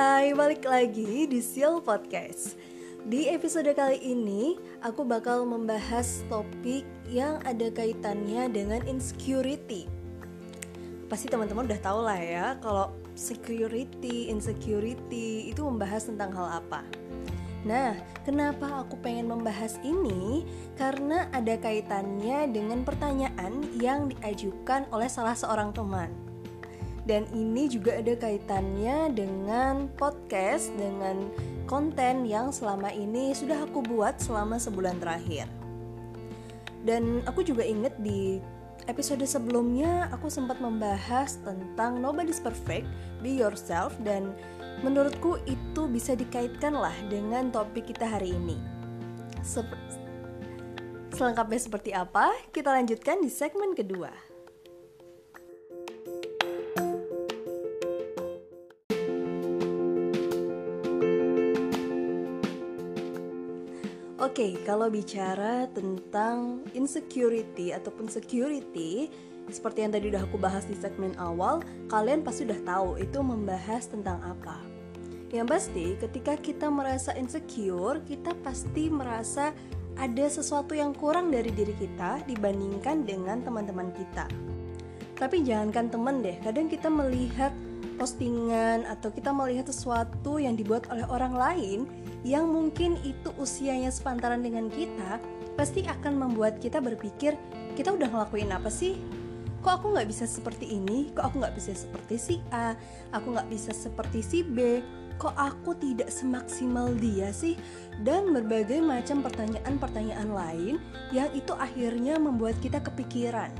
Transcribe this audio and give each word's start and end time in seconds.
Hai, 0.00 0.32
balik 0.32 0.64
lagi 0.64 1.28
di 1.28 1.44
Seal 1.44 1.76
Podcast. 1.84 2.56
Di 3.04 3.28
episode 3.28 3.68
kali 3.76 4.00
ini, 4.00 4.56
aku 4.80 5.04
bakal 5.04 5.44
membahas 5.44 6.24
topik 6.32 6.88
yang 7.04 7.36
ada 7.44 7.68
kaitannya 7.68 8.48
dengan 8.48 8.80
insecurity. 8.88 9.84
Pasti 11.04 11.28
teman-teman 11.28 11.68
udah 11.68 11.80
tau 11.84 12.00
lah 12.00 12.16
ya, 12.16 12.56
kalau 12.64 12.96
security, 13.12 14.32
insecurity 14.32 15.52
itu 15.52 15.60
membahas 15.68 16.08
tentang 16.08 16.32
hal 16.32 16.64
apa. 16.64 16.80
Nah, 17.68 17.92
kenapa 18.24 18.88
aku 18.88 18.96
pengen 19.04 19.28
membahas 19.28 19.76
ini? 19.84 20.48
Karena 20.80 21.28
ada 21.28 21.60
kaitannya 21.60 22.48
dengan 22.48 22.88
pertanyaan 22.88 23.68
yang 23.76 24.08
diajukan 24.08 24.88
oleh 24.96 25.12
salah 25.12 25.36
seorang 25.36 25.76
teman 25.76 26.29
dan 27.10 27.26
ini 27.34 27.66
juga 27.66 27.98
ada 27.98 28.14
kaitannya 28.14 29.10
dengan 29.10 29.90
podcast 29.98 30.70
dengan 30.78 31.26
konten 31.66 32.22
yang 32.22 32.54
selama 32.54 32.94
ini 32.94 33.34
sudah 33.34 33.66
aku 33.66 33.82
buat 33.82 34.22
selama 34.22 34.62
sebulan 34.62 35.02
terakhir. 35.02 35.50
Dan 36.86 37.26
aku 37.26 37.42
juga 37.42 37.66
inget 37.66 37.98
di 37.98 38.38
episode 38.86 39.26
sebelumnya 39.26 40.06
aku 40.14 40.30
sempat 40.30 40.62
membahas 40.62 41.34
tentang 41.42 41.98
nobody's 41.98 42.38
perfect 42.38 42.86
be 43.26 43.34
yourself 43.34 43.90
dan 44.06 44.30
menurutku 44.86 45.42
itu 45.50 45.90
bisa 45.90 46.14
dikaitkan 46.14 46.78
lah 46.78 46.94
dengan 47.10 47.50
topik 47.50 47.90
kita 47.90 48.06
hari 48.06 48.38
ini. 48.38 48.54
Sep 49.42 49.66
selengkapnya 51.10 51.58
seperti 51.58 51.90
apa? 51.90 52.30
Kita 52.54 52.70
lanjutkan 52.70 53.18
di 53.18 53.28
segmen 53.28 53.74
kedua 53.74 54.29
Oke, 64.30 64.46
okay, 64.46 64.62
kalau 64.62 64.86
bicara 64.86 65.66
tentang 65.74 66.62
insecurity 66.70 67.74
ataupun 67.74 68.06
security, 68.06 69.10
seperti 69.50 69.82
yang 69.82 69.90
tadi 69.90 70.06
udah 70.06 70.22
aku 70.22 70.38
bahas 70.38 70.62
di 70.70 70.78
segmen 70.78 71.18
awal, 71.18 71.58
kalian 71.90 72.22
pasti 72.22 72.46
udah 72.46 72.62
tahu 72.62 72.94
itu 73.02 73.18
membahas 73.26 73.90
tentang 73.90 74.22
apa. 74.22 74.62
Yang 75.34 75.46
pasti, 75.50 75.86
ketika 75.98 76.38
kita 76.38 76.70
merasa 76.70 77.10
insecure, 77.18 78.06
kita 78.06 78.38
pasti 78.38 78.86
merasa 78.86 79.50
ada 79.98 80.26
sesuatu 80.30 80.78
yang 80.78 80.94
kurang 80.94 81.34
dari 81.34 81.50
diri 81.50 81.74
kita 81.74 82.22
dibandingkan 82.22 83.02
dengan 83.02 83.42
teman-teman 83.42 83.90
kita. 83.98 84.30
Tapi 85.18 85.42
jangankan 85.42 85.90
teman 85.90 86.22
deh, 86.22 86.38
kadang 86.38 86.70
kita 86.70 86.86
melihat 86.86 87.50
postingan 88.00 88.88
atau 88.88 89.12
kita 89.12 89.28
melihat 89.28 89.68
sesuatu 89.68 90.40
yang 90.40 90.56
dibuat 90.56 90.88
oleh 90.88 91.04
orang 91.12 91.36
lain 91.36 91.84
yang 92.24 92.48
mungkin 92.48 92.96
itu 93.04 93.28
usianya 93.36 93.92
sepantaran 93.92 94.40
dengan 94.40 94.72
kita 94.72 95.20
pasti 95.60 95.84
akan 95.84 96.16
membuat 96.16 96.56
kita 96.64 96.80
berpikir 96.80 97.36
kita 97.76 97.92
udah 97.92 98.08
ngelakuin 98.08 98.48
apa 98.56 98.72
sih? 98.72 98.96
Kok 99.60 99.72
aku 99.76 99.86
nggak 99.92 100.08
bisa 100.08 100.24
seperti 100.24 100.72
ini? 100.72 101.12
Kok 101.12 101.24
aku 101.28 101.36
nggak 101.44 101.56
bisa 101.60 101.76
seperti 101.76 102.16
si 102.16 102.34
A? 102.48 102.72
Aku 103.12 103.36
nggak 103.36 103.52
bisa 103.52 103.76
seperti 103.76 104.24
si 104.24 104.40
B? 104.40 104.80
Kok 105.20 105.36
aku 105.36 105.76
tidak 105.76 106.08
semaksimal 106.08 106.96
dia 106.96 107.28
sih? 107.28 107.60
Dan 108.00 108.32
berbagai 108.32 108.80
macam 108.80 109.20
pertanyaan-pertanyaan 109.20 110.32
lain 110.32 110.74
yang 111.12 111.28
itu 111.36 111.52
akhirnya 111.52 112.16
membuat 112.16 112.56
kita 112.64 112.80
kepikiran 112.80 113.52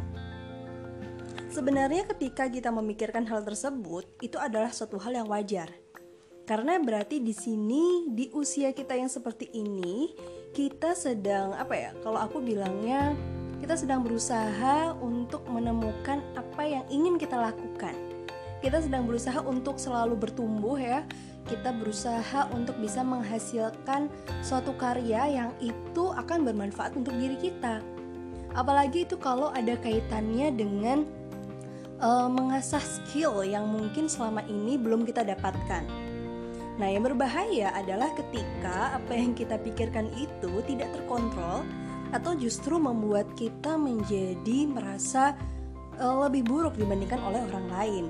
Sebenarnya 1.50 2.06
ketika 2.06 2.46
kita 2.46 2.70
memikirkan 2.70 3.26
hal 3.26 3.42
tersebut 3.42 4.06
itu 4.22 4.38
adalah 4.38 4.70
suatu 4.70 5.02
hal 5.02 5.18
yang 5.18 5.26
wajar 5.26 5.68
karena 6.50 6.82
berarti 6.82 7.22
di 7.22 7.30
sini 7.30 8.10
di 8.10 8.26
usia 8.34 8.74
kita 8.74 8.98
yang 8.98 9.06
seperti 9.06 9.54
ini 9.54 10.10
kita 10.50 10.98
sedang 10.98 11.54
apa 11.54 11.78
ya? 11.78 11.90
Kalau 12.02 12.18
aku 12.18 12.42
bilangnya 12.42 13.14
kita 13.62 13.78
sedang 13.78 14.02
berusaha 14.02 14.98
untuk 14.98 15.46
menemukan 15.46 16.18
apa 16.34 16.62
yang 16.66 16.82
ingin 16.90 17.22
kita 17.22 17.38
lakukan. 17.38 17.94
Kita 18.58 18.82
sedang 18.82 19.06
berusaha 19.06 19.38
untuk 19.46 19.78
selalu 19.78 20.18
bertumbuh 20.18 20.74
ya. 20.74 21.06
Kita 21.46 21.70
berusaha 21.70 22.50
untuk 22.50 22.74
bisa 22.82 23.06
menghasilkan 23.06 24.10
suatu 24.42 24.74
karya 24.74 25.30
yang 25.30 25.50
itu 25.62 26.10
akan 26.10 26.50
bermanfaat 26.50 26.98
untuk 26.98 27.14
diri 27.14 27.38
kita. 27.38 27.78
Apalagi 28.58 29.06
itu 29.06 29.14
kalau 29.22 29.54
ada 29.54 29.78
kaitannya 29.78 30.50
dengan 30.50 31.19
uh, 32.00 32.28
mengasah 32.28 32.82
skill 32.82 33.44
yang 33.46 33.68
mungkin 33.68 34.08
selama 34.08 34.42
ini 34.48 34.76
belum 34.80 35.06
kita 35.06 35.22
dapatkan 35.22 36.10
Nah, 36.80 36.88
yang 36.88 37.04
berbahaya 37.04 37.76
adalah 37.76 38.08
ketika 38.16 38.96
apa 38.96 39.12
yang 39.12 39.36
kita 39.36 39.60
pikirkan 39.60 40.08
itu 40.16 40.64
tidak 40.64 40.88
terkontrol 40.96 41.60
atau 42.16 42.32
justru 42.32 42.80
membuat 42.80 43.28
kita 43.36 43.76
menjadi 43.76 44.64
merasa 44.64 45.36
uh, 46.00 46.24
lebih 46.24 46.48
buruk 46.48 46.80
dibandingkan 46.80 47.20
oleh 47.20 47.44
orang 47.52 47.66
lain. 47.68 48.04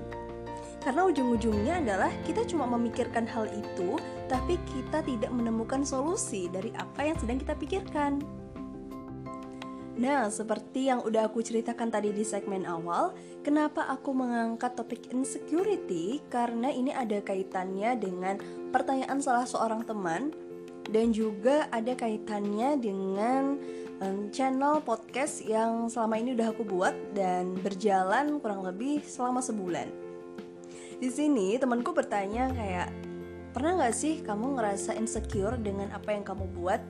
Karena 0.80 1.02
ujung-ujungnya 1.02 1.82
adalah 1.82 2.14
kita 2.24 2.46
cuma 2.46 2.64
memikirkan 2.64 3.26
hal 3.26 3.50
itu, 3.50 3.98
tapi 4.30 4.54
kita 4.70 5.02
tidak 5.02 5.28
menemukan 5.34 5.82
solusi 5.82 6.46
dari 6.46 6.70
apa 6.78 7.10
yang 7.10 7.18
sedang 7.18 7.42
kita 7.42 7.58
pikirkan. 7.58 8.39
Nah, 10.00 10.32
seperti 10.32 10.88
yang 10.88 11.04
udah 11.04 11.28
aku 11.28 11.44
ceritakan 11.44 11.92
tadi 11.92 12.08
di 12.08 12.24
segmen 12.24 12.64
awal, 12.64 13.12
kenapa 13.44 13.84
aku 13.84 14.16
mengangkat 14.16 14.72
topik 14.72 15.12
insecurity? 15.12 16.24
Karena 16.32 16.72
ini 16.72 16.88
ada 16.88 17.20
kaitannya 17.20 18.00
dengan 18.00 18.40
pertanyaan 18.72 19.20
salah 19.20 19.44
seorang 19.44 19.84
teman 19.84 20.32
dan 20.88 21.12
juga 21.12 21.68
ada 21.68 21.92
kaitannya 21.92 22.80
dengan 22.80 23.60
um, 24.00 24.32
channel 24.32 24.80
podcast 24.80 25.44
yang 25.44 25.92
selama 25.92 26.16
ini 26.16 26.32
udah 26.32 26.48
aku 26.48 26.64
buat 26.64 26.96
dan 27.12 27.60
berjalan 27.60 28.40
kurang 28.40 28.64
lebih 28.64 29.04
selama 29.04 29.44
sebulan. 29.44 29.92
Di 30.96 31.12
sini 31.12 31.60
temanku 31.60 31.92
bertanya 31.92 32.48
kayak, 32.56 32.88
pernah 33.52 33.84
nggak 33.84 33.92
sih 33.92 34.24
kamu 34.24 34.56
ngerasa 34.56 34.96
insecure 34.96 35.60
dengan 35.60 35.92
apa 35.92 36.16
yang 36.16 36.24
kamu 36.24 36.48
buat? 36.56 36.80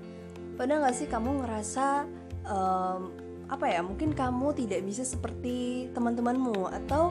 Pernah 0.54 0.86
nggak 0.86 0.94
sih 0.94 1.10
kamu 1.10 1.42
ngerasa 1.42 2.06
um, 2.46 3.10
apa 3.50 3.66
ya 3.66 3.82
mungkin 3.82 4.14
kamu 4.14 4.54
tidak 4.54 4.86
bisa 4.86 5.02
seperti 5.02 5.90
teman-temanmu 5.90 6.70
atau 6.70 7.10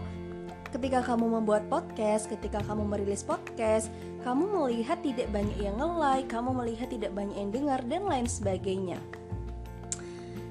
ketika 0.70 1.02
kamu 1.02 1.42
membuat 1.42 1.66
podcast, 1.68 2.30
ketika 2.30 2.62
kamu 2.64 2.86
merilis 2.86 3.26
podcast, 3.26 3.90
kamu 4.22 4.46
melihat 4.48 5.02
tidak 5.02 5.28
banyak 5.34 5.58
yang 5.58 5.76
nge-like, 5.82 6.30
kamu 6.30 6.54
melihat 6.54 6.88
tidak 6.94 7.12
banyak 7.18 7.36
yang 7.36 7.50
dengar 7.50 7.80
dan 7.90 8.06
lain 8.06 8.30
sebagainya. 8.30 9.02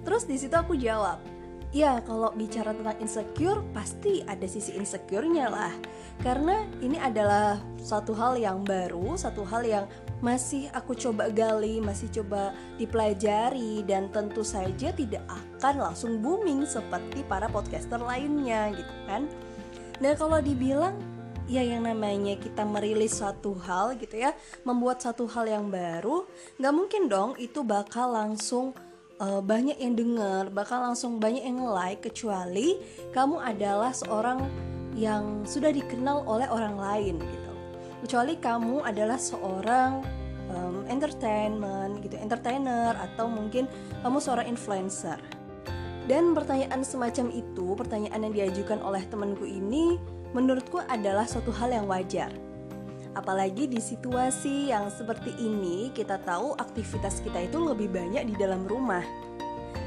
Terus 0.02 0.26
di 0.26 0.36
situ 0.40 0.54
aku 0.58 0.74
jawab, 0.74 1.22
ya 1.70 2.02
kalau 2.02 2.34
bicara 2.34 2.74
tentang 2.74 2.98
insecure 2.98 3.62
pasti 3.70 4.24
ada 4.26 4.44
sisi 4.48 4.74
insecure-nya 4.74 5.46
lah. 5.52 5.72
Karena 6.18 6.66
ini 6.82 6.98
adalah 6.98 7.62
satu 7.78 8.10
hal 8.16 8.34
yang 8.40 8.66
baru, 8.66 9.14
satu 9.14 9.46
hal 9.46 9.62
yang 9.62 9.84
masih 10.18 10.66
aku 10.74 10.98
coba 10.98 11.30
gali, 11.30 11.78
masih 11.78 12.10
coba 12.10 12.50
dipelajari 12.74 13.86
dan 13.86 14.10
tentu 14.10 14.42
saja 14.42 14.90
tidak 14.90 15.22
akan 15.30 15.90
langsung 15.90 16.18
booming 16.18 16.66
seperti 16.66 17.22
para 17.26 17.46
podcaster 17.46 18.02
lainnya 18.02 18.74
gitu 18.74 18.94
kan. 19.06 19.30
Dan 19.98 20.14
kalau 20.18 20.38
dibilang 20.42 20.98
ya 21.48 21.64
yang 21.64 21.88
namanya 21.88 22.36
kita 22.36 22.62
merilis 22.66 23.22
satu 23.22 23.56
hal 23.62 23.94
gitu 23.96 24.20
ya, 24.20 24.34
membuat 24.66 25.00
satu 25.00 25.24
hal 25.30 25.46
yang 25.46 25.70
baru, 25.70 26.26
nggak 26.58 26.74
mungkin 26.74 27.02
dong 27.06 27.30
itu 27.38 27.62
bakal 27.62 28.12
langsung 28.12 28.74
uh, 29.22 29.40
banyak 29.42 29.78
yang 29.78 29.94
dengar, 29.94 30.50
bakal 30.50 30.82
langsung 30.82 31.18
banyak 31.22 31.46
yang 31.46 31.62
like 31.62 32.02
kecuali 32.02 32.78
kamu 33.14 33.38
adalah 33.42 33.94
seorang 33.94 34.44
yang 34.98 35.46
sudah 35.46 35.70
dikenal 35.70 36.26
oleh 36.26 36.50
orang 36.50 36.74
lain 36.74 37.16
gitu 37.22 37.47
kecuali 38.02 38.38
kamu 38.38 38.86
adalah 38.86 39.18
seorang 39.18 40.02
um, 40.52 40.84
entertainment 40.88 42.00
gitu 42.02 42.16
entertainer 42.18 42.94
atau 42.96 43.26
mungkin 43.28 43.66
kamu 44.02 44.18
seorang 44.18 44.46
influencer. 44.48 45.18
Dan 46.08 46.32
pertanyaan 46.32 46.80
semacam 46.80 47.28
itu 47.36 47.76
pertanyaan 47.76 48.24
yang 48.24 48.34
diajukan 48.34 48.80
oleh 48.80 49.04
temanku 49.12 49.44
ini 49.44 50.00
menurutku 50.32 50.80
adalah 50.88 51.28
suatu 51.28 51.52
hal 51.52 51.68
yang 51.68 51.84
wajar. 51.84 52.32
Apalagi 53.12 53.68
di 53.68 53.76
situasi 53.76 54.72
yang 54.72 54.88
seperti 54.88 55.36
ini 55.36 55.92
kita 55.92 56.16
tahu 56.24 56.56
aktivitas 56.56 57.20
kita 57.20 57.44
itu 57.44 57.60
lebih 57.60 57.92
banyak 57.92 58.24
di 58.24 58.34
dalam 58.40 58.64
rumah. 58.64 59.04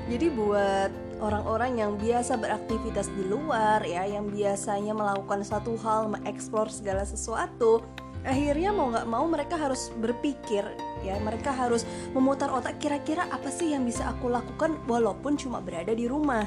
Jadi 0.10 0.28
buat 0.30 0.92
orang-orang 1.22 1.78
yang 1.78 1.92
biasa 1.96 2.36
beraktivitas 2.36 3.08
di 3.14 3.24
luar 3.30 3.86
ya 3.86 4.04
yang 4.10 4.28
biasanya 4.28 4.92
melakukan 4.92 5.46
satu 5.46 5.78
hal 5.80 6.10
mengeksplor 6.10 6.68
segala 6.68 7.06
sesuatu 7.06 7.86
akhirnya 8.26 8.74
mau 8.74 8.90
nggak 8.90 9.08
mau 9.10 9.26
mereka 9.30 9.58
harus 9.58 9.94
berpikir 10.02 10.66
ya 11.06 11.18
mereka 11.22 11.54
harus 11.54 11.86
memutar 12.14 12.50
otak 12.54 12.78
kira-kira 12.82 13.26
apa 13.30 13.50
sih 13.50 13.74
yang 13.74 13.86
bisa 13.86 14.10
aku 14.10 14.30
lakukan 14.30 14.78
walaupun 14.90 15.38
cuma 15.38 15.62
berada 15.62 15.94
di 15.94 16.06
rumah 16.06 16.46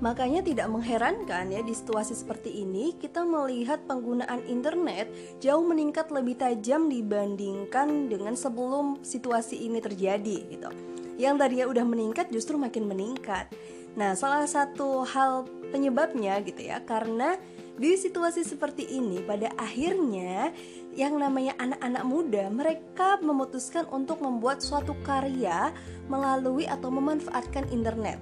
Makanya 0.00 0.40
tidak 0.40 0.72
mengherankan 0.72 1.52
ya 1.52 1.60
di 1.60 1.76
situasi 1.76 2.16
seperti 2.16 2.64
ini 2.64 2.96
kita 2.96 3.20
melihat 3.20 3.84
penggunaan 3.84 4.48
internet 4.48 5.12
jauh 5.44 5.60
meningkat 5.60 6.08
lebih 6.08 6.40
tajam 6.40 6.88
dibandingkan 6.88 8.08
dengan 8.08 8.32
sebelum 8.32 9.04
situasi 9.04 9.60
ini 9.60 9.76
terjadi 9.76 10.36
gitu. 10.48 10.72
Yang 11.20 11.34
tadinya 11.36 11.66
udah 11.68 11.84
meningkat 11.84 12.32
justru 12.32 12.56
makin 12.56 12.88
meningkat. 12.88 13.52
Nah, 13.98 14.14
salah 14.14 14.46
satu 14.46 15.02
hal 15.02 15.48
penyebabnya 15.70 16.42
gitu 16.42 16.66
ya 16.66 16.82
karena 16.82 17.38
di 17.80 17.96
situasi 17.96 18.44
seperti 18.44 18.84
ini 18.84 19.24
pada 19.24 19.48
akhirnya 19.56 20.52
yang 20.92 21.16
namanya 21.16 21.56
anak-anak 21.56 22.04
muda 22.04 22.44
mereka 22.52 23.16
memutuskan 23.22 23.88
untuk 23.88 24.20
membuat 24.20 24.60
suatu 24.60 24.92
karya 25.06 25.72
melalui 26.10 26.68
atau 26.68 26.92
memanfaatkan 26.92 27.70
internet 27.72 28.20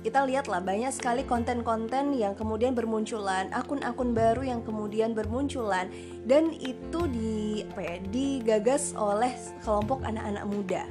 kita 0.00 0.24
lihatlah 0.24 0.64
banyak 0.64 0.88
sekali 0.96 1.28
konten-konten 1.28 2.16
yang 2.16 2.32
kemudian 2.32 2.72
bermunculan, 2.72 3.52
akun-akun 3.52 4.16
baru 4.16 4.48
yang 4.48 4.64
kemudian 4.64 5.12
bermunculan 5.12 5.92
dan 6.24 6.56
itu 6.56 7.04
di 7.12 7.68
apa 7.68 7.80
ya, 7.84 7.96
digagas 8.08 8.96
oleh 8.96 9.28
kelompok 9.60 10.00
anak-anak 10.00 10.44
muda. 10.48 10.82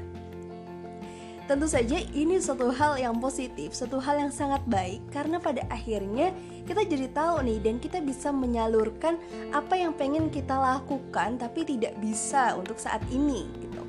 Tentu 1.49 1.65
saja 1.65 1.97
ini 2.13 2.37
suatu 2.37 2.69
hal 2.69 3.01
yang 3.01 3.17
positif, 3.17 3.73
suatu 3.73 3.97
hal 3.97 4.21
yang 4.21 4.29
sangat 4.29 4.61
baik. 4.69 5.01
Karena 5.09 5.41
pada 5.41 5.65
akhirnya 5.73 6.29
kita 6.69 6.85
jadi 6.85 7.09
tahu 7.09 7.41
nih 7.41 7.57
dan 7.57 7.81
kita 7.81 8.05
bisa 8.05 8.29
menyalurkan 8.29 9.17
apa 9.49 9.73
yang 9.73 9.97
pengen 9.97 10.29
kita 10.29 10.53
lakukan 10.53 11.41
tapi 11.41 11.65
tidak 11.65 11.97
bisa 11.97 12.53
untuk 12.53 12.77
saat 12.77 13.01
ini 13.09 13.49
gitu. 13.65 13.81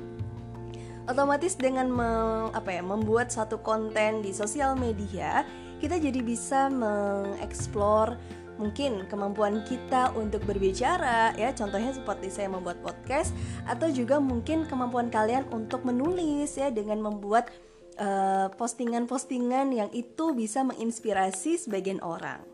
Otomatis 1.05 1.53
dengan 1.53 1.85
me, 1.93 2.09
apa 2.49 2.73
ya 2.73 2.81
membuat 2.81 3.29
satu 3.29 3.61
konten 3.61 4.25
di 4.25 4.33
sosial 4.33 4.73
media 4.73 5.45
kita 5.77 6.01
jadi 6.01 6.17
bisa 6.21 6.65
mengeksplor 6.69 8.17
mungkin 8.61 9.09
kemampuan 9.09 9.65
kita 9.65 10.13
untuk 10.13 10.45
berbicara 10.45 11.33
ya 11.33 11.49
contohnya 11.57 11.97
seperti 11.97 12.29
saya 12.29 12.53
membuat 12.53 12.77
podcast 12.85 13.33
atau 13.65 13.89
juga 13.89 14.21
mungkin 14.21 14.69
kemampuan 14.69 15.09
kalian 15.09 15.49
untuk 15.49 15.81
menulis 15.81 16.53
ya 16.53 16.69
dengan 16.69 17.01
membuat 17.01 17.49
eh, 17.97 18.47
postingan-postingan 18.53 19.73
uh, 19.73 19.77
yang 19.81 19.89
itu 19.89 20.37
bisa 20.37 20.61
menginspirasi 20.61 21.57
sebagian 21.57 21.97
orang 22.05 22.51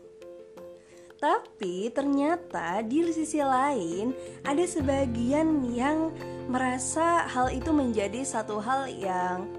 tapi 1.18 1.90
ternyata 1.90 2.78
di 2.86 3.02
sisi 3.10 3.42
lain 3.42 4.14
ada 4.46 4.62
sebagian 4.62 5.66
yang 5.74 6.14
merasa 6.46 7.26
hal 7.26 7.50
itu 7.50 7.74
menjadi 7.74 8.22
satu 8.22 8.62
hal 8.62 8.86
yang 8.86 9.50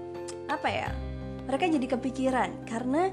apa 0.48 0.68
ya? 0.68 0.90
Mereka 1.44 1.68
jadi 1.68 1.86
kepikiran 1.96 2.64
karena 2.64 3.12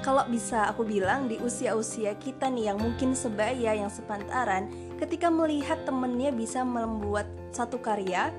kalau 0.00 0.24
bisa 0.28 0.68
aku 0.72 0.84
bilang 0.84 1.28
di 1.28 1.36
usia-usia 1.40 2.16
kita 2.16 2.48
nih 2.48 2.72
yang 2.72 2.78
mungkin 2.80 3.12
sebaya 3.12 3.76
yang 3.76 3.92
sepantaran 3.92 4.68
ketika 4.96 5.28
melihat 5.28 5.80
temennya 5.84 6.32
bisa 6.32 6.64
membuat 6.64 7.28
satu 7.52 7.76
karya 7.80 8.32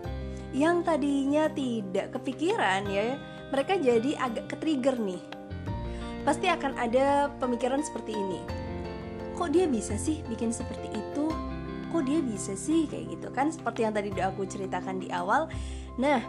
yang 0.51 0.83
tadinya 0.83 1.47
tidak 1.53 2.11
kepikiran 2.17 2.83
ya 2.89 3.15
mereka 3.51 3.75
jadi 3.75 4.15
agak 4.17 4.47
ke-trigger 4.55 4.95
nih. 4.95 5.21
Pasti 6.23 6.47
akan 6.47 6.77
ada 6.79 7.27
pemikiran 7.41 7.83
seperti 7.83 8.15
ini. 8.15 8.39
Kok 9.35 9.49
dia 9.51 9.67
bisa 9.67 9.99
sih 9.99 10.23
bikin 10.31 10.55
seperti 10.55 10.87
itu? 10.93 11.27
Kok 11.91 12.03
dia 12.07 12.23
bisa 12.23 12.55
sih? 12.55 12.87
Kayak 12.87 13.05
gitu 13.19 13.27
kan 13.35 13.51
seperti 13.51 13.83
yang 13.83 13.93
tadi 13.93 14.13
udah 14.15 14.31
aku 14.31 14.47
ceritakan 14.47 15.03
di 15.03 15.11
awal. 15.11 15.51
Nah 15.99 16.23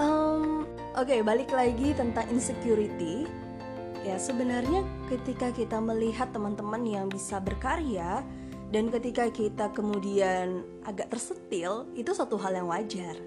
um, 0.00 0.64
oke 0.96 1.04
okay, 1.04 1.20
balik 1.20 1.52
lagi 1.52 1.92
tentang 1.92 2.24
insecurity 2.32 3.28
ya 4.00 4.16
sebenarnya 4.16 4.80
ketika 5.12 5.52
kita 5.52 5.76
melihat 5.80 6.32
teman-teman 6.32 6.80
yang 6.88 7.06
bisa 7.12 7.36
berkarya 7.40 8.24
dan 8.70 8.88
ketika 8.88 9.28
kita 9.28 9.68
kemudian 9.74 10.62
agak 10.86 11.10
tersetil 11.10 11.90
itu 11.98 12.14
satu 12.14 12.38
hal 12.38 12.54
yang 12.54 12.70
wajar. 12.70 13.18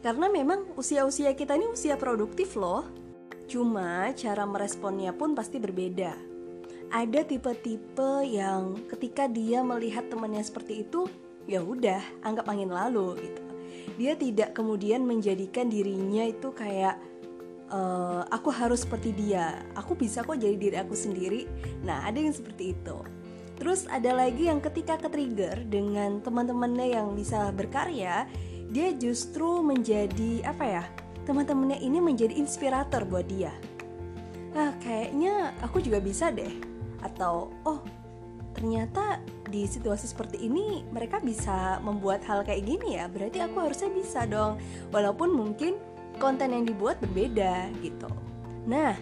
Karena 0.00 0.32
memang 0.32 0.64
usia-usia 0.80 1.36
kita 1.36 1.58
ini 1.60 1.68
usia 1.68 1.98
produktif 2.00 2.56
loh. 2.56 2.88
Cuma 3.50 4.08
cara 4.14 4.46
meresponnya 4.46 5.12
pun 5.12 5.36
pasti 5.36 5.60
berbeda. 5.60 6.14
Ada 6.90 7.26
tipe-tipe 7.26 8.24
yang 8.24 8.88
ketika 8.88 9.26
dia 9.28 9.60
melihat 9.60 10.08
temannya 10.08 10.40
seperti 10.40 10.86
itu 10.86 11.06
ya 11.44 11.60
udah 11.60 12.00
anggap 12.24 12.46
angin 12.48 12.70
lalu 12.70 13.26
gitu. 13.26 13.42
Dia 13.98 14.14
tidak 14.16 14.56
kemudian 14.56 15.04
menjadikan 15.04 15.68
dirinya 15.68 16.24
itu 16.24 16.54
kayak 16.54 16.96
uh, 17.70 18.22
aku 18.28 18.50
harus 18.52 18.84
seperti 18.84 19.14
dia. 19.14 19.62
Aku 19.78 19.94
bisa 19.94 20.26
kok 20.26 20.36
jadi 20.36 20.54
diri 20.58 20.76
aku 20.76 20.92
sendiri. 20.92 21.46
Nah 21.86 22.04
ada 22.04 22.18
yang 22.18 22.34
seperti 22.34 22.76
itu. 22.76 22.98
Terus 23.60 23.84
ada 23.92 24.16
lagi 24.16 24.48
yang 24.48 24.58
ketika 24.60 24.96
ke 24.96 25.08
trigger 25.12 25.68
dengan 25.68 26.24
teman-temannya 26.24 26.96
yang 26.96 27.12
bisa 27.12 27.52
berkarya 27.52 28.24
dia 28.70 28.94
justru 28.94 29.60
menjadi 29.66 30.46
apa 30.46 30.64
ya 30.64 30.84
teman-temannya 31.26 31.82
ini 31.82 31.98
menjadi 32.00 32.34
inspirator 32.38 33.04
buat 33.04 33.26
dia. 33.28 33.52
Ah 34.56 34.74
kayaknya 34.80 35.54
aku 35.60 35.84
juga 35.84 36.00
bisa 36.00 36.32
deh. 36.32 36.50
Atau 37.04 37.52
oh 37.68 37.84
ternyata 38.56 39.22
di 39.50 39.66
situasi 39.66 40.06
seperti 40.10 40.46
ini 40.46 40.86
mereka 40.90 41.18
bisa 41.18 41.78
membuat 41.82 42.24
hal 42.24 42.46
kayak 42.46 42.64
gini 42.64 42.96
ya. 42.96 43.12
Berarti 43.12 43.44
aku 43.44 43.60
harusnya 43.60 43.90
bisa 43.92 44.24
dong. 44.24 44.56
Walaupun 44.88 45.36
mungkin 45.36 45.76
konten 46.20 46.52
yang 46.52 46.68
dibuat 46.68 47.00
berbeda 47.00 47.72
gitu. 47.80 48.06
Nah 48.68 48.94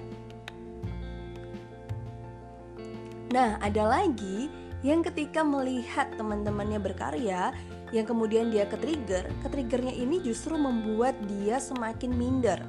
nah 3.28 3.60
ada 3.60 3.84
lagi 3.84 4.48
yang 4.80 5.04
ketika 5.04 5.44
melihat 5.44 6.08
teman-temannya 6.16 6.80
berkarya 6.80 7.52
yang 7.92 8.06
kemudian 8.08 8.48
dia 8.48 8.64
ke-trigger, 8.64 9.26
ke-triggernya 9.44 9.92
ini 9.92 10.22
justru 10.22 10.54
membuat 10.56 11.18
dia 11.26 11.58
semakin 11.58 12.14
minder, 12.14 12.60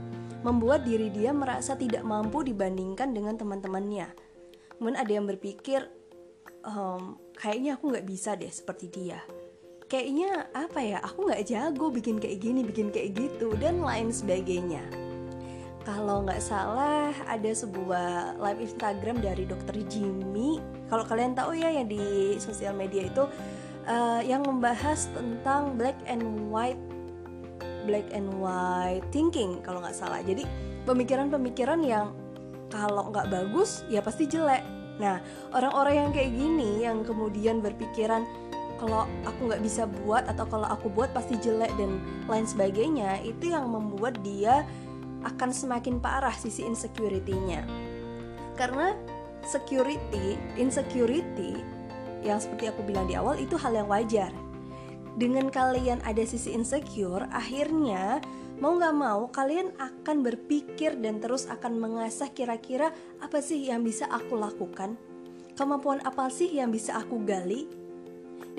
membuat 0.43 0.83
diri 0.83 1.13
dia 1.13 1.31
merasa 1.31 1.77
tidak 1.77 2.03
mampu 2.03 2.43
dibandingkan 2.43 3.13
dengan 3.13 3.37
teman-temannya. 3.37 4.09
Kemudian 4.75 4.99
ada 4.99 5.11
yang 5.11 5.27
berpikir 5.27 5.85
um, 6.63 7.19
kayaknya 7.35 7.75
aku 7.79 7.91
nggak 7.91 8.07
bisa 8.07 8.35
deh 8.35 8.51
seperti 8.51 8.87
dia 8.91 9.19
kayaknya 9.89 10.45
apa 10.53 10.79
ya 10.79 10.97
aku 11.01 11.25
nggak 11.25 11.49
jago 11.49 11.89
bikin 11.89 12.21
kayak 12.21 12.37
gini 12.39 12.61
bikin 12.61 12.93
kayak 12.93 13.17
gitu 13.17 13.57
dan 13.57 13.81
lain 13.81 14.13
sebagainya. 14.13 14.85
Kalau 15.81 16.21
nggak 16.21 16.37
salah 16.37 17.09
ada 17.25 17.49
sebuah 17.49 18.37
live 18.37 18.61
Instagram 18.61 19.25
dari 19.25 19.49
dokter 19.49 19.81
Jimmy. 19.89 20.61
Kalau 20.93 21.01
kalian 21.01 21.33
tahu 21.33 21.57
ya 21.57 21.73
yang 21.73 21.89
di 21.89 22.37
sosial 22.37 22.77
media 22.77 23.09
itu 23.09 23.25
uh, 23.89 24.21
yang 24.21 24.45
membahas 24.45 25.09
tentang 25.17 25.73
black 25.73 25.97
and 26.05 26.21
white 26.53 26.77
black 27.89 28.05
and 28.13 28.29
white 28.37 29.01
thinking 29.09 29.57
kalau 29.65 29.81
nggak 29.81 29.97
salah. 29.97 30.21
Jadi 30.21 30.45
pemikiran-pemikiran 30.85 31.81
yang 31.81 32.13
kalau 32.69 33.09
nggak 33.09 33.33
bagus 33.33 33.81
ya 33.89 34.05
pasti 34.05 34.29
jelek. 34.29 34.61
Nah 35.01 35.17
orang-orang 35.57 36.05
yang 36.05 36.09
kayak 36.13 36.31
gini 36.37 36.85
yang 36.85 37.01
kemudian 37.01 37.65
berpikiran 37.65 38.29
kalau 38.79 39.05
aku 39.27 39.51
nggak 39.51 39.61
bisa 39.61 39.83
buat 39.85 40.25
atau 40.31 40.47
kalau 40.47 40.65
aku 40.65 40.87
buat 40.89 41.11
pasti 41.11 41.35
jelek 41.37 41.69
dan 41.75 41.99
lain 42.31 42.47
sebagainya 42.47 43.19
itu 43.27 43.51
yang 43.51 43.67
membuat 43.67 44.17
dia 44.23 44.63
akan 45.27 45.51
semakin 45.51 45.99
parah 45.99 46.33
sisi 46.33 46.63
insecurity-nya 46.63 47.67
karena 48.55 48.95
security 49.43 50.39
insecurity 50.55 51.59
yang 52.23 52.39
seperti 52.39 52.71
aku 52.71 52.83
bilang 52.87 53.07
di 53.07 53.19
awal 53.19 53.35
itu 53.35 53.59
hal 53.59 53.75
yang 53.75 53.87
wajar 53.91 54.31
dengan 55.19 55.51
kalian 55.51 55.99
ada 56.07 56.23
sisi 56.23 56.55
insecure 56.55 57.27
akhirnya 57.35 58.23
Mau 58.59 58.75
gak 58.75 58.91
mau, 58.91 59.31
kalian 59.31 59.71
akan 59.79 60.19
berpikir 60.19 60.99
dan 60.99 61.23
terus 61.23 61.47
akan 61.47 61.79
mengasah 61.79 62.27
kira-kira 62.35 62.91
apa 63.23 63.39
sih 63.39 63.71
yang 63.71 63.87
bisa 63.87 64.03
aku 64.11 64.35
lakukan? 64.35 64.99
Kemampuan 65.55 66.03
apa 66.03 66.27
sih 66.27 66.51
yang 66.59 66.67
bisa 66.67 66.99
aku 66.99 67.23
gali? 67.23 67.71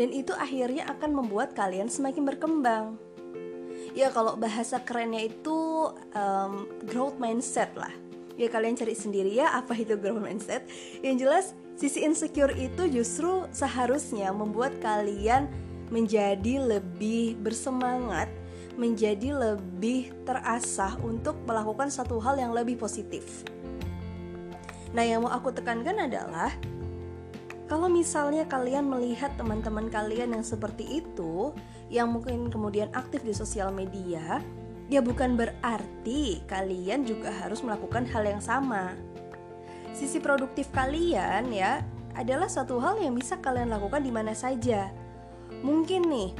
Dan 0.00 0.16
itu 0.16 0.32
akhirnya 0.32 0.88
akan 0.88 1.12
membuat 1.12 1.52
kalian 1.52 1.92
semakin 1.92 2.24
berkembang. 2.24 2.96
Ya 3.92 4.08
kalau 4.08 4.32
bahasa 4.40 4.80
kerennya 4.80 5.28
itu 5.28 5.92
um, 6.16 6.64
growth 6.88 7.20
mindset 7.20 7.68
lah. 7.76 7.92
Ya 8.40 8.48
kalian 8.48 8.80
cari 8.80 8.96
sendiri 8.96 9.36
ya 9.36 9.52
apa 9.52 9.76
itu 9.76 10.00
growth 10.00 10.24
mindset. 10.24 10.64
Yang 11.04 11.16
jelas 11.20 11.46
sisi 11.76 12.00
insecure 12.00 12.56
itu 12.56 12.88
justru 12.88 13.44
seharusnya 13.52 14.32
membuat 14.32 14.72
kalian 14.80 15.52
menjadi 15.92 16.64
lebih 16.64 17.36
bersemangat 17.36 18.32
menjadi 18.80 19.36
lebih 19.36 20.08
terasah 20.24 20.96
untuk 21.04 21.36
melakukan 21.44 21.92
satu 21.92 22.16
hal 22.16 22.40
yang 22.40 22.56
lebih 22.56 22.80
positif. 22.80 23.44
Nah, 24.96 25.04
yang 25.04 25.20
mau 25.20 25.36
aku 25.36 25.52
tekankan 25.52 26.08
adalah 26.08 26.48
kalau 27.70 27.86
misalnya 27.86 28.50
kalian 28.50 28.90
melihat 28.90 29.30
teman-teman 29.38 29.86
kalian 29.86 30.34
yang 30.34 30.42
seperti 30.42 30.98
itu, 30.98 31.54
yang 31.86 32.10
mungkin 32.10 32.50
kemudian 32.50 32.90
aktif 32.98 33.22
di 33.22 33.30
sosial 33.30 33.70
media, 33.70 34.42
ya 34.90 34.98
bukan 34.98 35.38
berarti 35.38 36.42
kalian 36.50 37.06
juga 37.06 37.30
harus 37.30 37.62
melakukan 37.62 38.10
hal 38.10 38.26
yang 38.26 38.42
sama. 38.42 38.98
sisi 39.90 40.22
produktif 40.22 40.70
kalian 40.70 41.50
ya 41.50 41.82
adalah 42.14 42.46
satu 42.46 42.78
hal 42.78 42.98
yang 43.02 43.14
bisa 43.14 43.38
kalian 43.38 43.70
lakukan 43.70 44.02
di 44.02 44.10
mana 44.10 44.34
saja. 44.34 44.90
Mungkin 45.62 46.06
nih, 46.06 46.30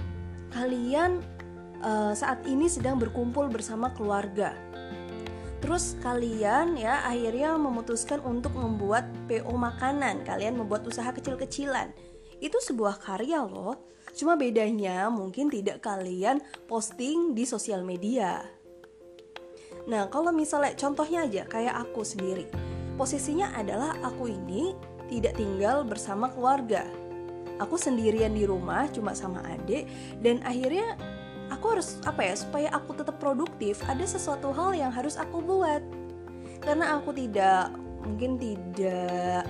kalian 0.54 1.18
uh, 1.82 2.14
saat 2.14 2.46
ini 2.46 2.70
sedang 2.70 2.99
berkumpul 2.99 3.50
bersama 3.50 3.90
keluarga. 3.94 4.54
Terus 5.61 6.00
kalian 6.00 6.81
ya 6.81 7.05
akhirnya 7.05 7.55
memutuskan 7.61 8.25
untuk 8.25 8.57
membuat 8.57 9.05
PO 9.29 9.52
makanan. 9.52 10.25
Kalian 10.25 10.57
membuat 10.57 10.88
usaha 10.88 11.09
kecil-kecilan. 11.12 11.93
Itu 12.40 12.57
sebuah 12.64 12.97
karya 13.00 13.45
loh. 13.45 13.76
Cuma 14.17 14.35
bedanya 14.35 15.07
mungkin 15.12 15.52
tidak 15.52 15.85
kalian 15.85 16.40
posting 16.67 17.37
di 17.37 17.45
sosial 17.45 17.85
media. 17.85 18.43
Nah, 19.87 20.09
kalau 20.09 20.35
misalnya 20.35 20.75
contohnya 20.75 21.29
aja 21.29 21.43
kayak 21.47 21.76
aku 21.88 22.02
sendiri. 22.02 22.49
Posisinya 22.99 23.57
adalah 23.57 23.97
aku 24.05 24.29
ini 24.29 24.76
tidak 25.09 25.40
tinggal 25.40 25.85
bersama 25.85 26.29
keluarga. 26.33 26.85
Aku 27.61 27.76
sendirian 27.76 28.33
di 28.33 28.49
rumah 28.49 28.88
cuma 28.88 29.12
sama 29.12 29.45
adik 29.45 29.85
dan 30.25 30.40
akhirnya 30.45 30.97
aku 31.50 31.76
harus 31.76 31.99
apa 32.07 32.23
ya 32.25 32.35
supaya 32.38 32.69
aku 32.73 32.95
tetap 32.97 33.19
produktif 33.19 33.83
ada 33.85 34.07
sesuatu 34.07 34.54
hal 34.54 34.73
yang 34.73 34.95
harus 34.95 35.19
aku 35.19 35.42
buat. 35.42 35.83
Karena 36.62 36.97
aku 36.97 37.12
tidak 37.12 37.75
mungkin 38.00 38.40
tidak 38.40 39.45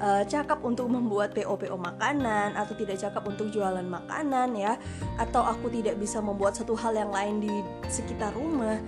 uh, 0.00 0.22
cakap 0.26 0.62
untuk 0.64 0.90
membuat 0.90 1.36
PO-PO 1.36 1.76
makanan 1.78 2.58
atau 2.58 2.74
tidak 2.74 2.98
cakap 2.98 3.22
untuk 3.28 3.52
jualan 3.52 3.84
makanan 3.84 4.56
ya. 4.56 4.80
Atau 5.20 5.44
aku 5.44 5.70
tidak 5.70 6.00
bisa 6.00 6.18
membuat 6.18 6.56
satu 6.56 6.74
hal 6.74 6.96
yang 6.96 7.12
lain 7.12 7.44
di 7.44 7.54
sekitar 7.86 8.32
rumah. 8.34 8.80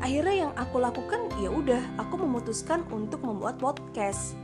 Akhirnya 0.00 0.48
yang 0.48 0.52
aku 0.56 0.80
lakukan 0.80 1.28
ya 1.38 1.52
udah 1.52 1.80
aku 2.00 2.20
memutuskan 2.20 2.84
untuk 2.88 3.20
membuat 3.20 3.60
podcast. 3.60 4.34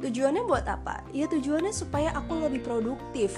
Tujuannya 0.00 0.44
buat 0.48 0.64
apa? 0.64 1.04
Ya 1.12 1.28
tujuannya 1.28 1.72
supaya 1.72 2.12
aku 2.16 2.40
lebih 2.40 2.64
produktif 2.64 3.36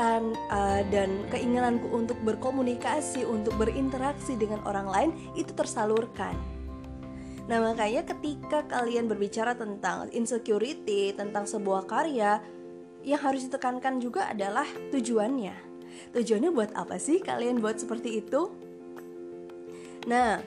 uh, 0.00 0.82
dan 0.90 1.22
keinginanku 1.30 1.86
untuk 1.94 2.18
berkomunikasi 2.26 3.22
untuk 3.22 3.54
berinteraksi 3.54 4.34
dengan 4.34 4.58
orang 4.66 4.88
lain 4.90 5.10
itu 5.38 5.54
tersalurkan. 5.54 6.34
Nah 7.44 7.60
makanya 7.60 8.02
ketika 8.08 8.64
kalian 8.64 9.06
berbicara 9.06 9.52
tentang 9.54 10.08
insecurity, 10.10 11.12
tentang 11.12 11.44
sebuah 11.44 11.84
karya 11.84 12.40
Yang 13.04 13.20
harus 13.20 13.42
ditekankan 13.44 14.00
juga 14.00 14.32
adalah 14.32 14.64
tujuannya. 14.88 15.52
Tujuannya 16.16 16.50
buat 16.56 16.72
apa 16.72 16.96
sih 16.96 17.20
kalian 17.20 17.60
buat 17.60 17.76
seperti 17.76 18.24
itu? 18.24 18.48
Nah, 20.08 20.40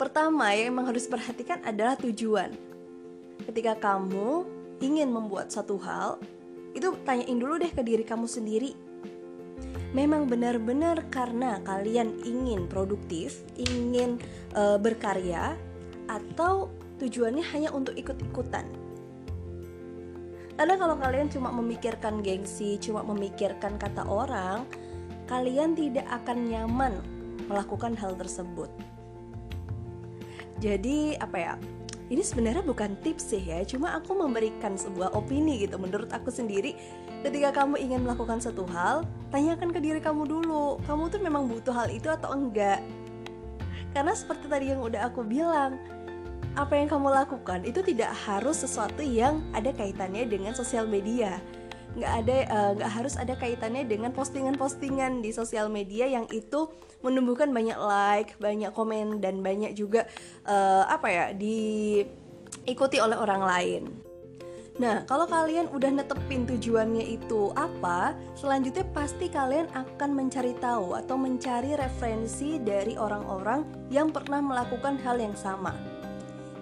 pertama 0.00 0.56
yang 0.56 0.72
memang 0.72 0.88
harus 0.88 1.04
perhatikan 1.04 1.60
adalah 1.68 2.00
tujuan. 2.00 2.56
Ketika 3.44 3.76
kamu 3.76 4.48
ingin 4.80 5.12
membuat 5.12 5.52
satu 5.52 5.76
hal 5.84 6.16
Itu 6.72 6.96
tanyain 7.04 7.36
dulu 7.36 7.60
deh 7.60 7.72
ke 7.72 7.84
diri 7.84 8.04
kamu 8.04 8.26
sendiri 8.26 8.92
memang 9.92 10.24
benar-benar 10.24 11.04
karena 11.12 11.60
kalian 11.62 12.16
ingin 12.24 12.64
produktif, 12.66 13.44
ingin 13.60 14.16
e, 14.56 14.80
berkarya, 14.80 15.52
atau 16.08 16.72
tujuannya 16.96 17.44
hanya 17.52 17.70
untuk 17.72 17.96
ikut-ikutan. 17.96 18.64
Karena 20.56 20.74
kalau 20.76 20.96
kalian 21.00 21.28
cuma 21.32 21.48
memikirkan 21.52 22.20
gengsi, 22.20 22.76
cuma 22.80 23.04
memikirkan 23.04 23.76
kata 23.80 24.04
orang, 24.04 24.64
kalian 25.28 25.72
tidak 25.76 26.04
akan 26.08 26.48
nyaman 26.48 26.92
melakukan 27.48 27.96
hal 27.96 28.16
tersebut. 28.16 28.68
Jadi 30.60 31.18
apa 31.18 31.36
ya? 31.36 31.54
Ini 32.12 32.20
sebenarnya 32.20 32.60
bukan 32.60 33.00
tips 33.00 33.32
sih 33.32 33.40
ya, 33.40 33.64
cuma 33.64 33.96
aku 33.96 34.12
memberikan 34.12 34.76
sebuah 34.76 35.16
opini 35.16 35.64
gitu 35.64 35.80
menurut 35.80 36.12
aku 36.12 36.28
sendiri 36.28 36.76
ketika 37.24 37.64
kamu 37.64 37.80
ingin 37.80 38.04
melakukan 38.04 38.36
satu 38.36 38.68
hal, 38.68 39.08
tanyakan 39.32 39.72
ke 39.72 39.80
diri 39.80 39.96
kamu 39.96 40.28
dulu, 40.28 40.76
kamu 40.84 41.08
tuh 41.08 41.20
memang 41.24 41.48
butuh 41.48 41.72
hal 41.72 41.88
itu 41.88 42.12
atau 42.12 42.36
enggak. 42.36 42.84
Karena 43.96 44.12
seperti 44.12 44.44
tadi 44.44 44.76
yang 44.76 44.84
udah 44.84 45.08
aku 45.08 45.24
bilang, 45.24 45.80
apa 46.52 46.76
yang 46.76 46.92
kamu 46.92 47.16
lakukan 47.16 47.64
itu 47.64 47.80
tidak 47.80 48.12
harus 48.28 48.60
sesuatu 48.60 49.00
yang 49.00 49.40
ada 49.56 49.72
kaitannya 49.72 50.28
dengan 50.28 50.52
sosial 50.52 50.84
media. 50.84 51.40
Nggak 51.92 52.12
ada, 52.24 52.36
uh, 52.48 52.70
nggak 52.80 52.92
harus 52.92 53.14
ada 53.20 53.34
kaitannya 53.36 53.84
dengan 53.84 54.16
postingan-postingan 54.16 55.20
di 55.20 55.28
sosial 55.28 55.68
media 55.68 56.08
yang 56.08 56.24
itu 56.32 56.72
menumbuhkan 57.04 57.52
banyak 57.52 57.76
like, 57.76 58.32
banyak 58.40 58.72
komen 58.72 59.20
dan 59.20 59.44
banyak 59.44 59.76
juga 59.76 60.08
uh, 60.48 60.88
apa 60.88 61.08
ya 61.12 61.24
diikuti 61.36 62.96
oleh 62.96 63.18
orang 63.18 63.42
lain. 63.44 63.84
Nah, 64.80 65.04
kalau 65.04 65.28
kalian 65.28 65.68
udah 65.68 65.92
netepin 65.92 66.48
tujuannya 66.48 67.04
itu 67.04 67.52
apa, 67.52 68.16
selanjutnya 68.32 68.88
pasti 68.96 69.28
kalian 69.28 69.68
akan 69.76 70.16
mencari 70.16 70.56
tahu 70.64 70.96
atau 70.96 71.20
mencari 71.20 71.76
referensi 71.76 72.56
dari 72.56 72.96
orang-orang 72.96 73.68
yang 73.92 74.08
pernah 74.08 74.40
melakukan 74.40 74.96
hal 75.04 75.20
yang 75.20 75.36
sama. 75.36 75.76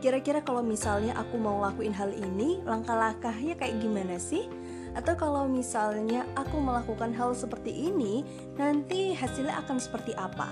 Kira-kira 0.02 0.42
kalau 0.42 0.64
misalnya 0.64 1.14
aku 1.14 1.38
mau 1.38 1.62
lakuin 1.62 1.94
hal 1.94 2.10
ini, 2.10 2.58
langkah-langkahnya 2.66 3.54
kayak 3.54 3.78
gimana 3.78 4.18
sih? 4.18 4.50
Atau 4.96 5.14
kalau 5.14 5.46
misalnya 5.46 6.26
aku 6.34 6.58
melakukan 6.58 7.14
hal 7.14 7.34
seperti 7.34 7.70
ini, 7.70 8.26
nanti 8.58 9.14
hasilnya 9.14 9.60
akan 9.66 9.78
seperti 9.78 10.16
apa? 10.18 10.50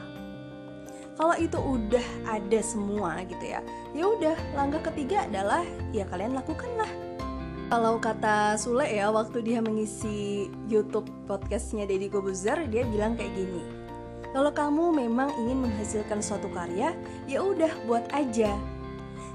Kalau 1.19 1.35
itu 1.35 1.59
udah 1.59 2.07
ada 2.31 2.61
semua 2.63 3.19
gitu 3.27 3.43
ya, 3.43 3.59
ya 3.91 4.05
udah 4.07 4.39
langkah 4.55 4.87
ketiga 4.95 5.27
adalah 5.27 5.67
ya 5.91 6.07
kalian 6.07 6.39
lakukanlah 6.39 7.09
kalau 7.69 8.01
kata 8.01 8.57
Sule 8.57 8.89
ya 8.89 9.13
waktu 9.13 9.45
dia 9.45 9.61
mengisi 9.61 10.49
YouTube 10.73 11.05
podcastnya 11.29 11.85
Deddy 11.85 12.09
Kobuzer 12.09 12.65
dia 12.65 12.89
bilang 12.89 13.13
kayak 13.13 13.37
gini 13.37 13.63
kalau 14.33 14.49
kamu 14.53 15.05
memang 15.05 15.29
ingin 15.45 15.69
menghasilkan 15.69 16.25
suatu 16.25 16.49
karya 16.49 16.97
ya 17.29 17.45
udah 17.45 17.69
buat 17.85 18.09
aja 18.17 18.57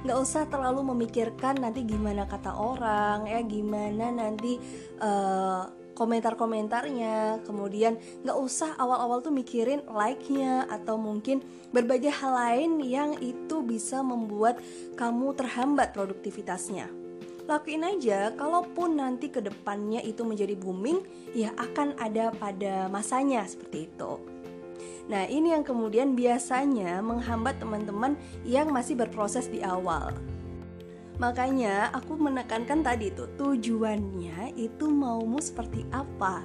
nggak 0.04 0.20
usah 0.20 0.44
terlalu 0.52 0.84
memikirkan 0.94 1.64
nanti 1.64 1.88
gimana 1.88 2.28
kata 2.28 2.52
orang 2.52 3.24
ya 3.24 3.40
gimana 3.44 4.12
nanti 4.12 4.60
uh, 5.00 5.64
komentar-komentarnya. 5.94 7.46
Kemudian 7.46 8.02
nggak 8.26 8.38
usah 8.38 8.76
awal-awal 8.76 9.22
tuh 9.24 9.32
mikirin 9.32 9.86
like-nya 9.88 10.68
atau 10.68 10.98
mungkin 10.98 11.42
berbagai 11.72 12.12
hal 12.12 12.34
lain 12.34 12.72
yang 12.84 13.16
itu 13.22 13.62
bisa 13.64 14.02
membuat 14.02 14.60
kamu 14.98 15.38
terhambat 15.38 15.94
produktivitasnya. 15.96 16.90
Lakuin 17.44 17.84
aja 17.84 18.32
kalaupun 18.40 19.04
nanti 19.04 19.28
ke 19.28 19.44
depannya 19.44 20.00
itu 20.00 20.24
menjadi 20.24 20.56
booming 20.56 21.04
ya 21.36 21.52
akan 21.60 21.92
ada 22.00 22.32
pada 22.32 22.88
masanya 22.88 23.44
seperti 23.44 23.92
itu 23.92 24.34
Nah 25.12 25.28
ini 25.28 25.52
yang 25.52 25.68
kemudian 25.68 26.16
biasanya 26.16 27.04
menghambat 27.04 27.60
teman-teman 27.60 28.16
yang 28.48 28.72
masih 28.72 28.96
berproses 28.96 29.52
di 29.52 29.60
awal. 29.60 30.16
Makanya 31.22 31.94
aku 31.94 32.18
menekankan 32.18 32.82
tadi 32.82 33.14
tuh 33.14 33.30
tujuannya 33.38 34.58
itu 34.58 34.86
maumu 34.90 35.38
seperti 35.38 35.86
apa? 35.94 36.42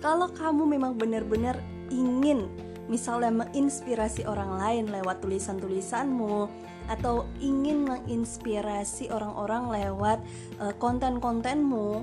Kalau 0.00 0.32
kamu 0.32 0.78
memang 0.78 0.96
benar-benar 0.96 1.60
ingin 1.92 2.48
misalnya 2.90 3.46
menginspirasi 3.46 4.26
orang 4.26 4.58
lain 4.58 4.84
lewat 4.90 5.22
tulisan-tulisanmu 5.22 6.50
atau 6.90 7.28
ingin 7.38 7.86
menginspirasi 7.86 9.12
orang-orang 9.14 9.70
lewat 9.70 10.18
uh, 10.58 10.74
konten-kontenmu, 10.82 12.02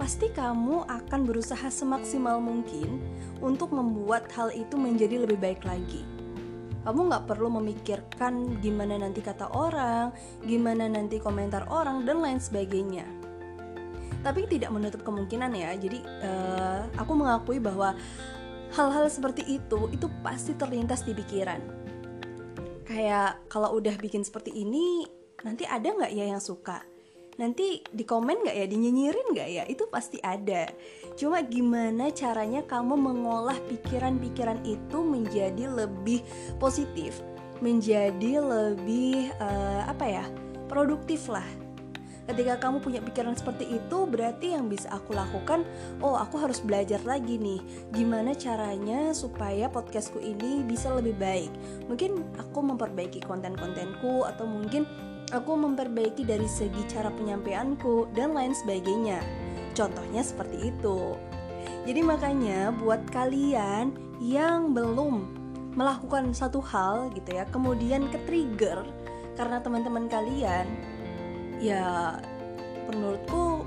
pasti 0.00 0.32
kamu 0.32 0.88
akan 0.88 1.20
berusaha 1.28 1.68
semaksimal 1.68 2.40
mungkin 2.40 3.04
untuk 3.44 3.76
membuat 3.76 4.32
hal 4.32 4.48
itu 4.48 4.80
menjadi 4.80 5.28
lebih 5.28 5.36
baik 5.36 5.60
lagi. 5.68 6.00
Kamu 6.80 7.12
nggak 7.12 7.28
perlu 7.28 7.52
memikirkan 7.60 8.56
gimana 8.64 8.96
nanti 8.96 9.20
kata 9.20 9.52
orang, 9.52 10.16
gimana 10.40 10.88
nanti 10.88 11.20
komentar 11.20 11.68
orang, 11.68 12.08
dan 12.08 12.24
lain 12.24 12.40
sebagainya. 12.40 13.04
Tapi 14.24 14.48
tidak 14.48 14.72
menutup 14.72 15.04
kemungkinan 15.04 15.52
ya. 15.52 15.76
Jadi 15.76 16.00
uh, 16.24 16.88
aku 16.96 17.12
mengakui 17.12 17.60
bahwa 17.60 17.92
hal-hal 18.72 19.04
seperti 19.12 19.60
itu 19.60 19.92
itu 19.92 20.08
pasti 20.24 20.56
terlintas 20.56 21.04
di 21.04 21.12
pikiran 21.12 21.60
kayak 22.86 23.46
kalau 23.46 23.78
udah 23.78 23.94
bikin 24.02 24.26
seperti 24.26 24.50
ini 24.50 25.06
nanti 25.46 25.62
ada 25.62 25.94
nggak 25.94 26.10
ya 26.10 26.30
yang 26.34 26.42
suka 26.42 26.89
nanti 27.40 27.80
di 27.88 28.04
komen 28.04 28.44
nggak 28.44 28.56
ya? 28.60 28.66
Dinyinyirin 28.68 29.26
nggak 29.32 29.48
ya? 29.48 29.64
Itu 29.64 29.88
pasti 29.88 30.20
ada. 30.20 30.68
Cuma 31.16 31.40
gimana 31.40 32.12
caranya 32.12 32.60
kamu 32.68 33.00
mengolah 33.00 33.56
pikiran-pikiran 33.72 34.60
itu 34.68 34.98
menjadi 35.00 35.64
lebih 35.64 36.20
positif? 36.60 37.24
Menjadi 37.64 38.44
lebih 38.44 39.32
uh, 39.40 39.88
apa 39.88 40.04
ya? 40.04 40.24
Produktif 40.68 41.32
lah. 41.32 41.48
Ketika 42.30 42.62
kamu 42.62 42.78
punya 42.78 43.02
pikiran 43.02 43.34
seperti 43.34 43.66
itu 43.66 44.06
berarti 44.06 44.54
yang 44.54 44.70
bisa 44.70 44.86
aku 44.94 45.18
lakukan 45.18 45.66
oh 45.98 46.14
aku 46.14 46.38
harus 46.38 46.62
belajar 46.62 47.02
lagi 47.02 47.42
nih. 47.42 47.58
Gimana 47.90 48.38
caranya 48.38 49.10
supaya 49.10 49.66
podcastku 49.66 50.22
ini 50.22 50.62
bisa 50.62 50.94
lebih 50.94 51.18
baik? 51.18 51.50
Mungkin 51.90 52.22
aku 52.38 52.62
memperbaiki 52.62 53.26
konten-kontenku 53.26 54.22
atau 54.30 54.46
mungkin 54.46 54.86
aku 55.30 55.52
memperbaiki 55.54 56.26
dari 56.26 56.46
segi 56.46 56.82
cara 56.90 57.10
penyampaianku 57.10 58.10
dan 58.14 58.34
lain 58.34 58.54
sebagainya. 58.54 59.22
Contohnya 59.74 60.22
seperti 60.26 60.74
itu. 60.74 61.14
Jadi 61.86 62.00
makanya 62.02 62.74
buat 62.74 63.00
kalian 63.14 63.94
yang 64.20 64.76
belum 64.76 65.40
melakukan 65.78 66.34
satu 66.34 66.58
hal 66.60 67.08
gitu 67.14 67.38
ya, 67.38 67.46
kemudian 67.48 68.10
ke-trigger 68.10 68.82
karena 69.38 69.62
teman-teman 69.62 70.10
kalian 70.10 70.66
ya 71.62 72.18
menurutku 72.90 73.64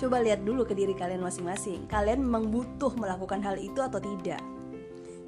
coba 0.00 0.18
lihat 0.24 0.42
dulu 0.42 0.66
ke 0.66 0.74
diri 0.74 0.96
kalian 0.96 1.22
masing-masing. 1.22 1.86
Kalian 1.86 2.24
memang 2.24 2.50
butuh 2.50 2.90
melakukan 2.98 3.38
hal 3.44 3.54
itu 3.60 3.78
atau 3.78 4.02
tidak? 4.02 4.42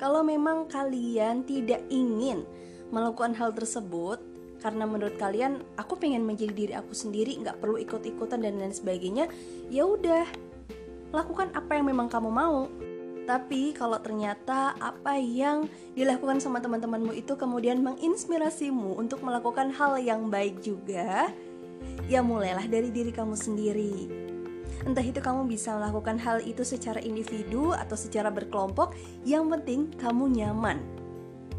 Kalau 0.00 0.26
memang 0.26 0.67
kalian 0.67 1.47
tidak 1.47 1.87
ingin 1.87 2.43
melakukan 2.91 3.37
hal 3.38 3.55
tersebut 3.55 4.19
karena 4.64 4.88
menurut 4.88 5.21
kalian 5.21 5.61
aku 5.76 6.00
pengen 6.00 6.25
menjadi 6.25 6.56
diri 6.56 6.73
aku 6.73 6.97
sendiri, 6.97 7.37
nggak 7.37 7.61
perlu 7.61 7.76
ikut-ikutan 7.76 8.40
dan 8.40 8.56
lain 8.56 8.73
sebagainya, 8.73 9.28
ya 9.68 9.85
udah 9.85 10.25
lakukan 11.12 11.52
apa 11.52 11.76
yang 11.76 11.92
memang 11.92 12.09
kamu 12.09 12.33
mau. 12.33 12.73
Tapi 13.28 13.76
kalau 13.76 14.00
ternyata 14.00 14.73
apa 14.80 15.21
yang 15.21 15.68
dilakukan 15.92 16.40
sama 16.40 16.64
teman-temanmu 16.64 17.12
itu 17.12 17.37
kemudian 17.37 17.85
menginspirasimu 17.85 18.97
untuk 18.97 19.21
melakukan 19.21 19.68
hal 19.76 20.00
yang 20.00 20.33
baik 20.33 20.64
juga, 20.64 21.28
ya 22.09 22.25
mulailah 22.25 22.64
dari 22.64 22.88
diri 22.88 23.12
kamu 23.12 23.37
sendiri 23.37 24.25
Entah 24.85 25.04
itu 25.04 25.16
kamu 25.23 25.49
bisa 25.49 25.78
melakukan 25.80 26.21
hal 26.21 26.44
itu 26.44 26.61
secara 26.61 27.00
individu 27.00 27.73
atau 27.73 27.97
secara 27.97 28.28
berkelompok, 28.28 28.92
yang 29.25 29.49
penting 29.49 29.88
kamu 29.97 30.28
nyaman 30.28 31.04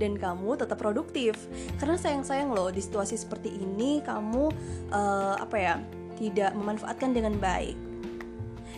dan 0.01 0.19
kamu 0.19 0.59
tetap 0.59 0.79
produktif. 0.79 1.35
Karena 1.79 1.95
sayang-sayang 1.95 2.51
loh 2.51 2.69
di 2.71 2.81
situasi 2.83 3.15
seperti 3.19 3.51
ini 3.51 4.03
kamu 4.03 4.51
uh, 4.91 5.35
apa 5.39 5.57
ya 5.57 5.73
tidak 6.15 6.51
memanfaatkan 6.55 7.11
dengan 7.11 7.35
baik. 7.39 7.75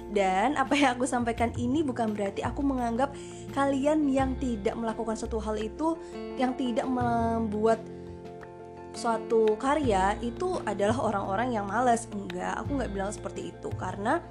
Dan 0.08 0.56
apa 0.56 0.72
yang 0.72 0.96
aku 0.96 1.04
sampaikan 1.04 1.52
ini 1.60 1.84
bukan 1.84 2.16
berarti 2.16 2.40
aku 2.40 2.64
menganggap 2.64 3.12
kalian 3.52 4.08
yang 4.08 4.40
tidak 4.40 4.80
melakukan 4.80 5.20
suatu 5.20 5.38
hal 5.44 5.60
itu 5.60 6.00
yang 6.40 6.56
tidak 6.56 6.88
membuat 6.88 7.84
suatu 8.96 9.54
karya 9.60 10.18
itu 10.24 10.58
adalah 10.64 10.98
orang-orang 10.98 11.54
yang 11.54 11.68
malas. 11.68 12.08
Enggak, 12.10 12.56
aku 12.56 12.80
nggak 12.80 12.92
bilang 12.96 13.12
seperti 13.12 13.52
itu 13.52 13.70
karena 13.76 14.24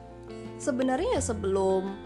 sebenarnya 0.57 1.21
sebelum 1.21 2.05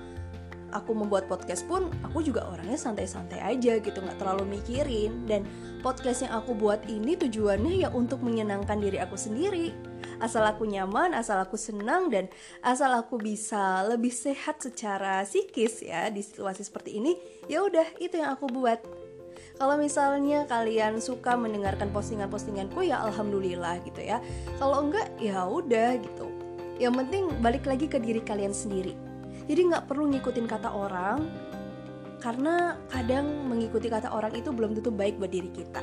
aku 0.71 0.95
membuat 0.95 1.27
podcast 1.27 1.67
pun 1.67 1.91
aku 2.07 2.23
juga 2.23 2.47
orangnya 2.47 2.79
santai-santai 2.79 3.43
aja 3.43 3.79
gitu 3.79 3.99
nggak 3.99 4.19
terlalu 4.19 4.59
mikirin. 4.59 5.27
Dan 5.27 5.47
podcast 5.83 6.27
yang 6.27 6.35
aku 6.39 6.55
buat 6.55 6.87
ini 6.87 7.19
tujuannya 7.19 7.87
ya 7.87 7.89
untuk 7.91 8.23
menyenangkan 8.23 8.79
diri 8.79 8.99
aku 9.03 9.19
sendiri. 9.19 9.75
Asal 10.21 10.45
aku 10.45 10.69
nyaman 10.69 11.17
asal 11.17 11.41
aku 11.41 11.57
senang 11.57 12.13
dan 12.13 12.29
asal 12.61 12.93
aku 12.93 13.17
bisa 13.17 13.85
lebih 13.89 14.13
sehat 14.13 14.61
secara 14.61 15.25
psikis 15.25 15.81
ya 15.81 16.13
di 16.13 16.21
situasi 16.21 16.61
seperti 16.61 17.01
ini 17.01 17.17
ya 17.49 17.65
udah 17.65 17.97
itu 17.99 18.21
yang 18.21 18.37
aku 18.37 18.49
buat. 18.53 18.81
Kalau 19.61 19.77
misalnya 19.77 20.49
kalian 20.49 21.05
suka 21.05 21.37
mendengarkan 21.37 21.93
postingan-postinganku 21.93 22.81
ya 22.85 23.01
alhamdulillah 23.05 23.81
gitu 23.85 24.01
ya. 24.01 24.21
Kalau 24.57 24.89
enggak 24.89 25.09
ya 25.21 25.45
udah 25.45 26.01
gitu. 26.01 26.29
Yang 26.81 26.95
penting 27.05 27.25
balik 27.45 27.65
lagi 27.69 27.85
ke 27.89 28.01
diri 28.01 28.25
kalian 28.25 28.57
sendiri 28.57 29.10
jadi 29.51 29.67
nggak 29.67 29.91
perlu 29.91 30.07
ngikutin 30.15 30.47
kata 30.47 30.71
orang 30.71 31.27
karena 32.23 32.79
kadang 32.87 33.51
mengikuti 33.51 33.91
kata 33.91 34.15
orang 34.15 34.31
itu 34.39 34.55
belum 34.55 34.79
tentu 34.79 34.95
baik 34.95 35.19
buat 35.19 35.35
diri 35.35 35.51
kita 35.51 35.83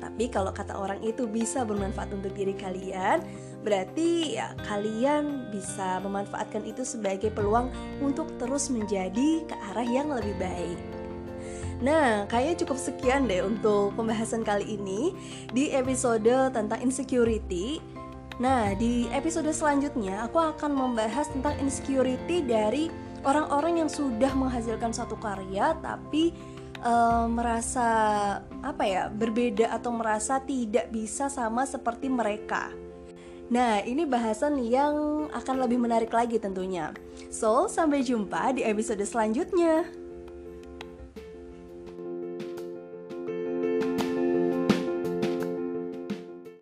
tapi 0.00 0.30
kalau 0.30 0.54
kata 0.54 0.78
orang 0.78 1.02
itu 1.02 1.26
bisa 1.26 1.66
bermanfaat 1.66 2.14
untuk 2.14 2.30
diri 2.38 2.54
kalian 2.54 3.26
berarti 3.66 4.38
ya 4.38 4.54
kalian 4.70 5.50
bisa 5.50 5.98
memanfaatkan 6.00 6.62
itu 6.62 6.86
sebagai 6.86 7.34
peluang 7.34 7.74
untuk 7.98 8.30
terus 8.38 8.70
menjadi 8.70 9.42
ke 9.44 9.54
arah 9.74 9.84
yang 9.84 10.14
lebih 10.14 10.38
baik 10.38 10.80
Nah, 11.80 12.28
kayaknya 12.28 12.60
cukup 12.60 12.76
sekian 12.76 13.24
deh 13.24 13.40
untuk 13.40 13.96
pembahasan 13.96 14.44
kali 14.44 14.76
ini 14.76 15.16
di 15.48 15.72
episode 15.72 16.52
tentang 16.52 16.76
insecurity. 16.84 17.80
Nah, 18.40 18.72
di 18.72 19.04
episode 19.12 19.52
selanjutnya 19.52 20.24
aku 20.24 20.40
akan 20.40 20.72
membahas 20.72 21.28
tentang 21.28 21.60
insecurity 21.60 22.40
dari 22.40 22.88
orang-orang 23.20 23.84
yang 23.84 23.90
sudah 23.92 24.32
menghasilkan 24.32 24.96
satu 24.96 25.20
karya 25.20 25.76
tapi 25.84 26.32
uh, 26.80 27.28
merasa 27.28 27.88
apa 28.64 28.84
ya, 28.88 29.12
berbeda 29.12 29.68
atau 29.76 29.92
merasa 29.92 30.40
tidak 30.40 30.88
bisa 30.88 31.28
sama 31.28 31.68
seperti 31.68 32.08
mereka. 32.08 32.72
Nah, 33.52 33.84
ini 33.84 34.08
bahasan 34.08 34.56
yang 34.64 35.28
akan 35.28 35.56
lebih 35.60 35.76
menarik 35.76 36.08
lagi 36.08 36.40
tentunya. 36.40 36.96
So, 37.28 37.68
sampai 37.68 38.00
jumpa 38.00 38.56
di 38.56 38.64
episode 38.64 39.04
selanjutnya. 39.04 39.99